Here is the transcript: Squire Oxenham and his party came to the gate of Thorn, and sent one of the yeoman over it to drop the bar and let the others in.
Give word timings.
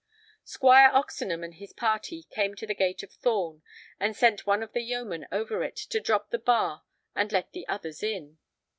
Squire 0.43 0.89
Oxenham 0.93 1.43
and 1.43 1.53
his 1.53 1.73
party 1.73 2.23
came 2.31 2.55
to 2.55 2.65
the 2.65 2.73
gate 2.73 3.03
of 3.03 3.11
Thorn, 3.11 3.61
and 3.99 4.15
sent 4.15 4.47
one 4.47 4.63
of 4.63 4.73
the 4.73 4.81
yeoman 4.81 5.27
over 5.31 5.63
it 5.63 5.75
to 5.75 5.99
drop 5.99 6.31
the 6.31 6.39
bar 6.39 6.81
and 7.15 7.31
let 7.31 7.51
the 7.51 7.67
others 7.67 8.01
in. 8.01 8.39